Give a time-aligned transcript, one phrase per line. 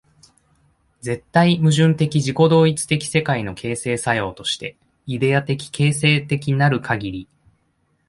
[1.01, 7.29] 絶対矛盾的自己同一的世界の形成作用として、イデヤ的形成的なるかぎり、